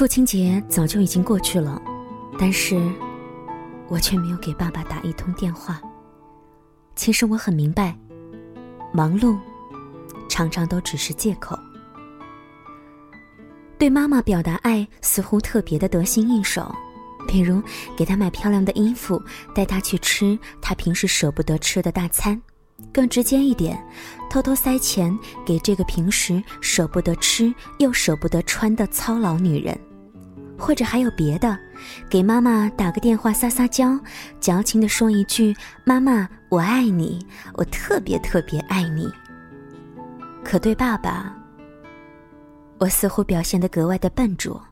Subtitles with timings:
[0.00, 1.78] 父亲节早就已经过去了，
[2.38, 2.90] 但是，
[3.86, 5.78] 我却没有给爸爸打一通电话。
[6.96, 7.94] 其实我很明白，
[8.94, 9.38] 忙碌，
[10.26, 11.54] 常常都只是借口。
[13.76, 16.74] 对妈妈表达爱，似乎特别的得心应手，
[17.28, 17.62] 比如
[17.94, 19.22] 给她买漂亮的衣服，
[19.54, 22.40] 带她去吃她平时舍不得吃的大餐。
[22.90, 23.78] 更直接一点，
[24.30, 25.14] 偷偷塞钱
[25.44, 29.78] 给这个平时舍不得吃又舍不得穿的操劳女人，
[30.60, 31.58] 或者还有别的，
[32.08, 33.98] 给妈妈打个电话撒撒娇，
[34.38, 39.10] 矫情的说一句“妈妈，我爱你，我特别特别爱你”。
[40.44, 41.34] 可对爸爸，
[42.78, 44.62] 我似乎表现得格外的笨拙。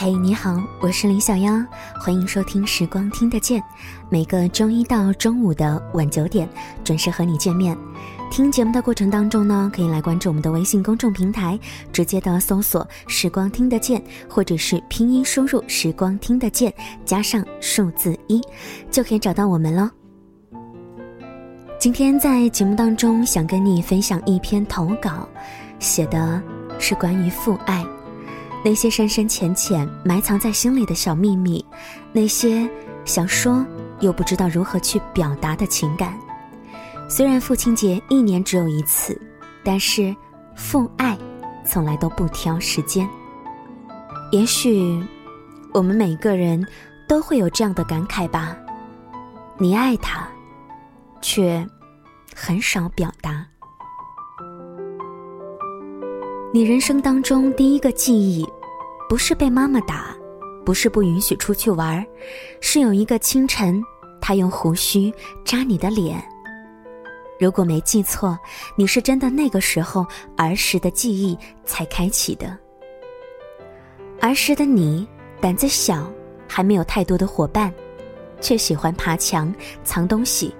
[0.00, 1.52] 嘿，你好，我是林小妖，
[1.98, 3.60] 欢迎收听《时光听得见》，
[4.08, 6.48] 每个周一到周五的晚九点
[6.84, 7.76] 准时和你见面。
[8.30, 11.58] 听节目的过程当中呢，可以来关注我们的微信公众平台，
[11.92, 14.00] 直接的搜索“时光听得见”
[14.30, 16.72] 或者是拼音输入“时光听得见”
[17.04, 18.40] 加上数字一，
[18.92, 19.90] 就可以找到我们喽。
[21.76, 25.28] 今天在节目当中想跟你分享一篇投稿，
[25.80, 26.40] 写的
[26.78, 27.84] 是关于父爱。
[28.64, 31.64] 那些深深浅浅埋藏在心里的小秘密，
[32.12, 32.68] 那些
[33.04, 33.64] 想说
[34.00, 36.18] 又不知道如何去表达的情感。
[37.08, 39.18] 虽然父亲节一年只有一次，
[39.64, 40.14] 但是
[40.54, 41.16] 父爱
[41.64, 43.08] 从来都不挑时间。
[44.30, 45.02] 也许
[45.72, 46.62] 我们每个人
[47.08, 48.56] 都会有这样的感慨吧：
[49.56, 50.28] 你爱他，
[51.22, 51.66] 却
[52.34, 53.46] 很少表达。
[56.50, 58.42] 你人生当中第一个记忆，
[59.06, 60.16] 不是被妈妈打，
[60.64, 62.04] 不是不允许出去玩，
[62.58, 63.82] 是有一个清晨，
[64.18, 65.12] 她用胡须
[65.44, 66.16] 扎你的脸。
[67.38, 68.38] 如果没记错，
[68.76, 70.06] 你是真的那个时候
[70.38, 72.58] 儿时的记忆才开启的。
[74.18, 75.06] 儿时的你
[75.42, 76.10] 胆子小，
[76.48, 77.70] 还没有太多的伙伴，
[78.40, 79.54] 却喜欢爬墙
[79.84, 80.54] 藏东西，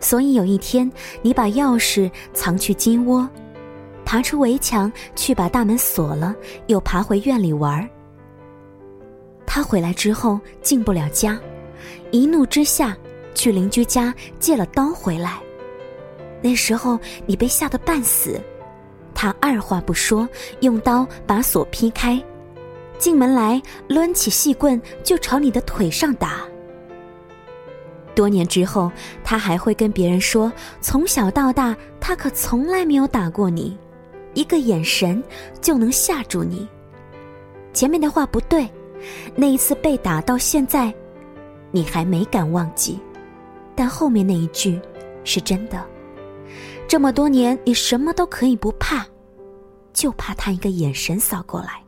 [0.00, 0.90] 所以有一天，
[1.22, 3.26] 你把钥匙藏去金窝。
[4.06, 6.34] 爬出围墙去把大门锁了，
[6.68, 7.86] 又爬回院里玩儿。
[9.44, 11.38] 他回来之后进不了家，
[12.12, 12.96] 一怒之下
[13.34, 15.40] 去邻居家借了刀回来。
[16.40, 18.40] 那时候你被吓得半死，
[19.12, 20.28] 他二话不说
[20.60, 22.22] 用刀把锁劈开，
[22.98, 26.42] 进门来抡起细棍就朝你的腿上打。
[28.14, 28.92] 多年之后，
[29.24, 33.76] 他还会跟别人说，从小到大他可从来没有打过你。
[34.36, 35.20] 一个眼神
[35.62, 36.68] 就能吓住你。
[37.72, 38.68] 前面的话不对，
[39.34, 40.94] 那一次被打到现在，
[41.72, 43.00] 你还没敢忘记，
[43.74, 44.78] 但后面那一句
[45.24, 45.84] 是真的。
[46.86, 49.04] 这么多年，你什么都可以不怕，
[49.92, 51.82] 就怕他一个眼神扫过来。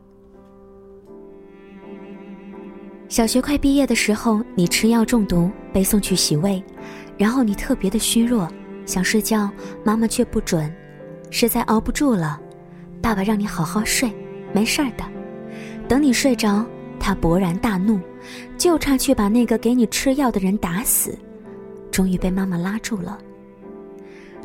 [3.09, 6.63] 小学快毕业的时候，你吃药中毒被送去洗胃，
[7.19, 8.49] 然后你特别的虚弱，
[8.87, 9.51] 想睡觉，
[9.85, 10.75] 妈妈却不准。
[11.31, 12.41] 实在熬不住了，
[13.01, 14.11] 爸爸让你好好睡，
[14.53, 15.05] 没事儿的。
[15.89, 16.65] 等你睡着，
[16.99, 18.01] 他勃然大怒，
[18.57, 21.17] 就差去把那个给你吃药的人打死。
[21.91, 23.19] 终于被妈妈拉住了。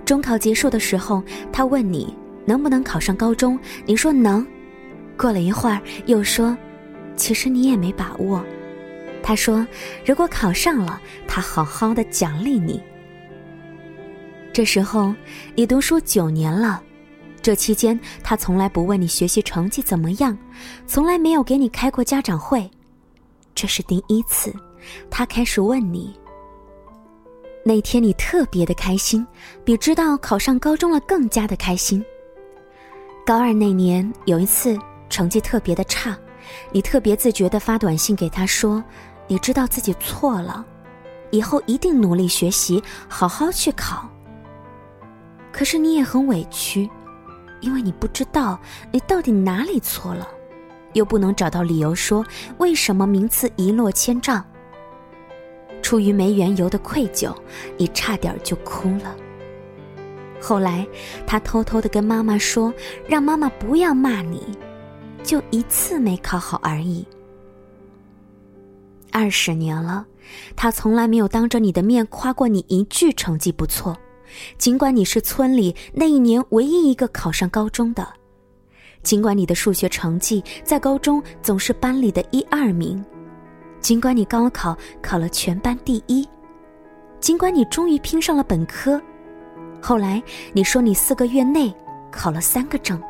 [0.05, 4.45] 中考结束的时候，他问你能不能考上高中，你说能。
[5.17, 6.57] 过了一会儿又说，
[7.15, 8.43] 其实你也没把握。
[9.21, 9.65] 他说，
[10.05, 12.81] 如果考上了，他好好的奖励你。
[14.53, 15.11] 这时候，
[15.55, 16.79] 你读书九年了，
[17.41, 20.37] 这期间他从来不问你学习成绩怎么样，
[20.85, 22.69] 从来没有给你开过家长会，
[23.55, 24.53] 这是第一次，
[25.09, 26.15] 他开始问你。
[27.65, 29.25] 那天你特别的开心，
[29.65, 32.05] 比知道考上高中了更加的开心。
[33.25, 34.77] 高二那年有一次
[35.09, 36.15] 成绩特别的差，
[36.71, 38.83] 你特别自觉的发短信给他说，
[39.27, 40.63] 你知道自己错了，
[41.31, 44.07] 以后一定努力学习，好好去考。
[45.53, 46.89] 可是你也很委屈，
[47.61, 48.59] 因为你不知道
[48.91, 50.27] 你到底哪里错了，
[50.93, 52.25] 又不能找到理由说
[52.57, 54.43] 为什么名次一落千丈。
[55.81, 57.35] 出于没缘由的愧疚，
[57.77, 59.15] 你差点就哭了。
[60.41, 60.85] 后来
[61.27, 62.73] 他偷偷的跟妈妈说，
[63.07, 64.57] 让妈妈不要骂你，
[65.23, 67.05] 就一次没考好而已。
[69.11, 70.05] 二十年了，
[70.55, 73.95] 他从来没有当着你的面夸过你一句成绩不错。
[74.57, 78.07] 尽管你是村里那一年唯一一个考上高中的，
[79.01, 83.03] 尽管你的数学成绩在高中总是班里的一二名，
[83.79, 86.27] 尽管你高考考了全班第一，
[87.19, 89.01] 尽管你终于拼上了本科，
[89.81, 90.21] 后来
[90.53, 91.73] 你说你四个月内
[92.11, 93.01] 考了三个证，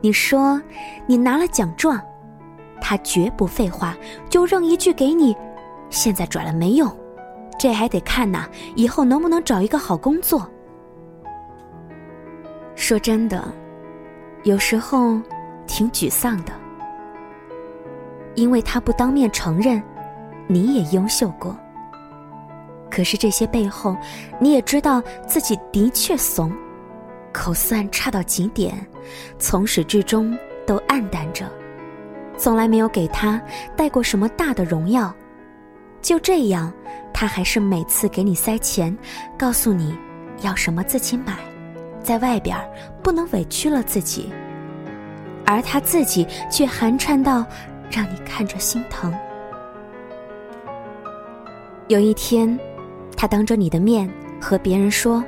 [0.00, 0.60] 你说
[1.06, 2.00] 你拿了奖状，
[2.80, 3.96] 他绝不废话，
[4.28, 5.34] 就扔一句给你
[5.90, 6.90] ：“现在转了没用，
[7.60, 10.50] 这还得看呐，以后能不能找一个好工作。”
[12.74, 13.52] 说真的，
[14.44, 15.20] 有时候
[15.66, 16.52] 挺沮丧的，
[18.34, 19.82] 因为他不当面承认，
[20.46, 21.54] 你也优秀过。
[22.90, 23.94] 可是这些背后，
[24.38, 26.50] 你也知道自己的确怂，
[27.30, 28.74] 口算差到极点，
[29.38, 30.34] 从始至终
[30.66, 31.44] 都暗淡着，
[32.38, 33.38] 从来没有给他
[33.76, 35.14] 带过什么大的荣耀。
[36.00, 36.72] 就这样，
[37.20, 38.96] 他还是每次给你塞钱，
[39.36, 39.94] 告诉你
[40.40, 41.36] 要什么自己买，
[42.02, 42.56] 在外边
[43.02, 44.32] 不能委屈了自己，
[45.44, 47.44] 而他自己却寒碜到
[47.90, 49.14] 让你看着心疼。
[51.88, 52.58] 有一天。
[53.14, 55.22] 他当着你的面和别人说：“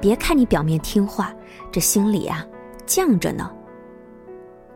[0.00, 1.34] 别看你表面听话，
[1.72, 2.46] 这心里啊
[2.86, 3.50] 犟着呢。”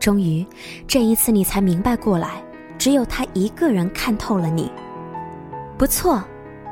[0.01, 0.45] 终于，
[0.89, 2.43] 这一次你才明白过来，
[2.77, 4.69] 只有他一个人看透了你。
[5.79, 6.21] 不错，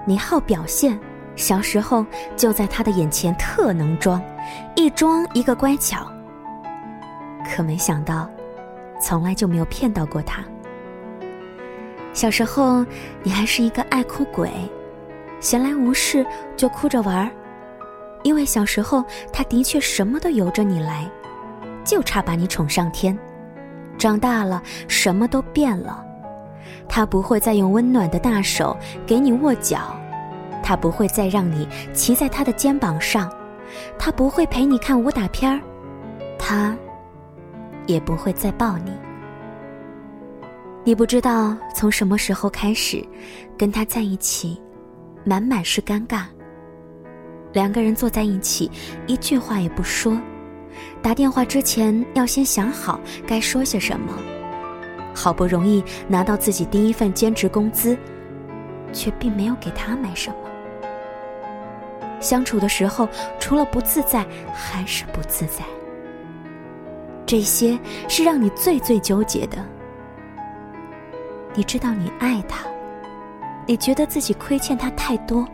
[0.08, 0.98] 你好表现，
[1.36, 2.02] 小时候
[2.34, 4.18] 就在他的眼前特能装，
[4.74, 6.10] 一装一个乖巧。
[7.44, 8.26] 可没想到，
[9.02, 10.42] 从来就没有骗到过他。
[12.14, 12.86] 小时候，
[13.22, 14.50] 你还是一个爱哭鬼。
[15.40, 16.24] 闲来无事
[16.56, 17.30] 就哭着玩儿，
[18.22, 21.06] 因为小时候他的确什么都由着你来，
[21.84, 23.14] 就差把你宠上天。
[23.98, 26.02] 长大了什么都变了，
[26.88, 28.76] 他不会再用温暖的大手
[29.06, 29.98] 给你握脚，
[30.62, 33.30] 他不会再让你骑在他的肩膀上，
[33.98, 35.60] 他不会陪你看武打片儿，
[36.38, 36.76] 他
[37.86, 38.92] 也不会再抱你。
[40.84, 43.04] 你不知道从什么时候开始，
[43.56, 44.60] 跟他在一起。
[45.24, 46.22] 满满是尴尬。
[47.52, 48.70] 两个人坐在一起，
[49.06, 50.18] 一句话也不说，
[51.02, 54.14] 打电话之前要先想好该说些什么。
[55.18, 57.98] 好不容易拿到自己第一份兼职工资，
[58.92, 60.36] 却并没有给他买什么。
[62.20, 63.08] 相处的时候，
[63.40, 64.24] 除了不自在，
[64.54, 65.64] 还是不自在。
[67.26, 67.76] 这些
[68.08, 69.58] 是让你最最纠结的。
[71.52, 72.64] 你知道你爱他。
[73.66, 75.46] 你觉得自己亏欠他太多，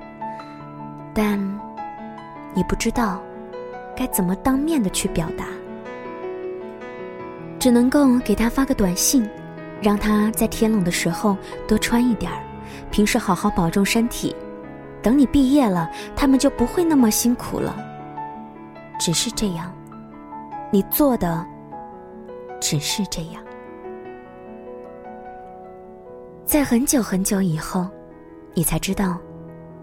[1.15, 1.39] 但
[2.55, 3.21] 你不知道
[3.97, 5.47] 该怎么当面的去表达，
[7.59, 9.29] 只能够给他发个短信，
[9.85, 11.37] 让他在天冷的时候
[11.69, 12.43] 多穿一点儿，
[12.91, 14.35] 平时好好保重身体。
[15.03, 17.77] 等你毕业了，他们就不会那么辛苦了。
[18.99, 19.71] 只是这样，
[20.73, 21.47] 你做的
[22.59, 23.45] 只是这样，
[26.47, 27.87] 在很久很久以后。
[28.55, 29.19] 你才知道，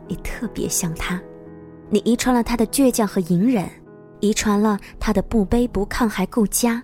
[0.07, 1.21] 你特别像他，
[1.89, 3.69] 你遗传了他的倔强和隐忍，
[4.21, 6.81] 遗传了他的不卑不亢还顾家，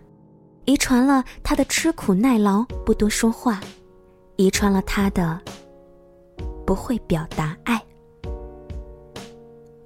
[0.67, 3.61] 遗传了他的吃苦耐劳不多说话，
[4.35, 5.39] 遗传了他的
[6.65, 7.81] 不会表达爱。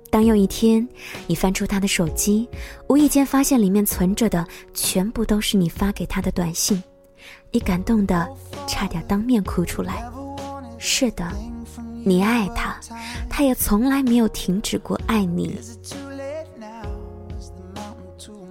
[0.10, 0.86] 当有一天
[1.28, 2.50] 你翻出他的手机，
[2.90, 4.44] 无意间发现里面存着的
[4.74, 6.82] 全部都是你发给他的短信，
[7.52, 8.28] 你感动的
[8.68, 10.04] 差点当面哭出来。
[10.80, 11.32] 是的。
[12.04, 12.76] 你爱他，
[13.30, 15.62] 他也从来没有停止过爱你。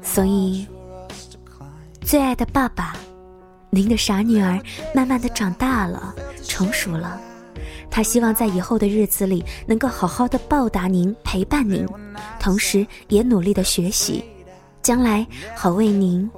[0.01, 0.65] 所以，
[2.11, 2.97] 最爱的爸爸，
[3.71, 4.61] 您的傻女儿
[4.93, 6.13] 慢慢的长大了，
[6.43, 7.21] 成熟了。
[7.89, 11.87] 她希望在以后的日子里能够好好的报答您，陪伴您，
[12.41, 14.25] 同时也努力的学习，
[14.83, 15.25] 将来
[15.55, 16.29] 好为您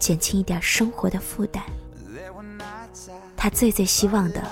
[0.00, 1.62] 减轻一点生活的负担。
[3.36, 4.42] 他最最希望的。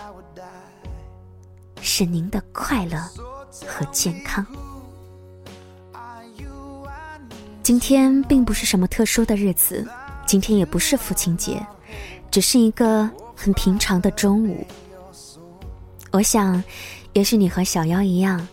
[1.81, 2.99] 是您的快乐
[3.67, 4.47] 和健康。
[7.65, 9.85] 今天并不是什么特殊的日子，
[10.33, 11.63] 今天也不是父亲节，
[12.31, 14.67] 只是一个很平常的中午。
[16.11, 16.65] 我想，
[17.13, 18.49] 也许你和小妖一样，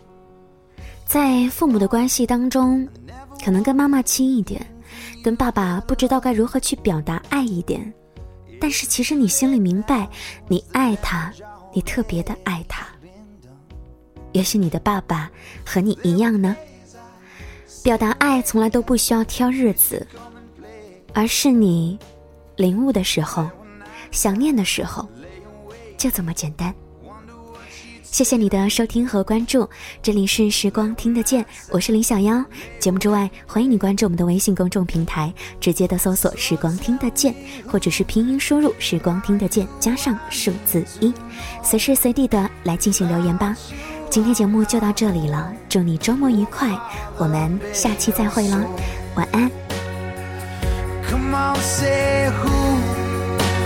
[1.05, 2.86] 在父母的关系当中，
[3.41, 4.59] 可能跟妈妈亲一点，
[5.24, 7.93] 跟爸爸不知道该如何去表达爱一点，
[8.59, 10.05] 但是其实你心里明白，
[10.50, 11.31] 你爱他，
[11.74, 12.86] 你特别的爱他。
[14.33, 15.31] 也许你的爸爸
[15.65, 16.57] 和你一样呢，
[17.81, 20.05] 表达爱从来都不需要挑日子，
[21.13, 21.98] 而是你
[22.56, 23.50] 领悟的时候、
[24.12, 25.08] 想念的时候，
[25.98, 26.74] 就这么简单。
[28.04, 29.70] 谢谢你的收听和关注，
[30.01, 32.44] 这里是时光听得见，我是林小妖。
[32.80, 37.36] 节目之外，欢迎你关注我们的微信公众平台，直接的搜索“时光听得见”，
[37.70, 41.13] 或者是拼音输入“时光听得见”加上数字一，
[41.62, 43.56] 随时随地的来进行留言吧。
[44.10, 46.75] 今天节目就到这里了，祝你周末愉快，
[47.16, 48.66] 我们下期再会了，
[49.16, 49.68] 晚安。
[51.62, 52.60] Say who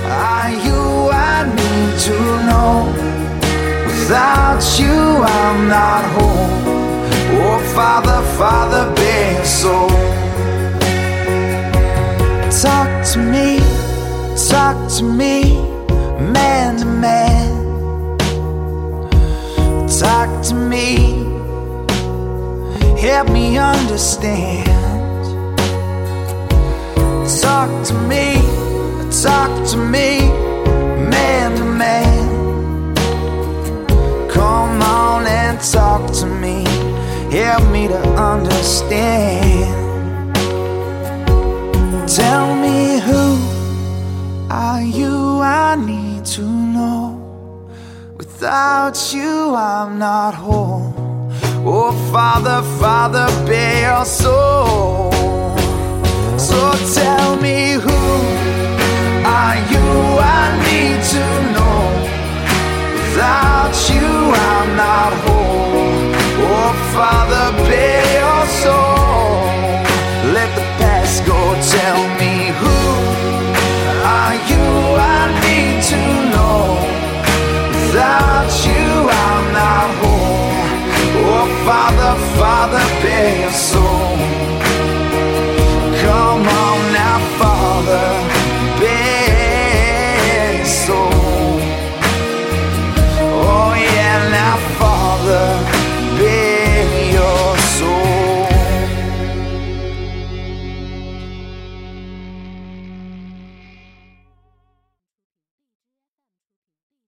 [0.07, 0.81] are you?
[1.11, 2.73] I need to know.
[3.87, 4.97] Without you,
[5.39, 6.53] I'm not home.
[7.45, 8.83] Oh, Father, Father,
[9.43, 9.89] your soul.
[12.61, 13.59] Talk to me,
[14.49, 15.55] talk to me,
[16.31, 17.51] man to man.
[19.87, 21.25] Talk to me,
[22.99, 24.82] help me understand.
[27.23, 28.35] Talk to me,
[29.23, 30.19] talk to me,
[31.09, 32.95] man to man.
[34.29, 36.65] Come on and talk to me,
[37.31, 39.73] help me to understand.
[42.09, 43.37] Tell me who
[44.51, 45.39] are you?
[45.39, 47.69] I need to know.
[48.17, 50.93] Without you, I'm not whole.
[51.65, 55.32] Oh, Father, Father, bear your soul.
[56.53, 57.99] So tell me who
[59.25, 59.85] are you?
[60.21, 61.52] I need to know.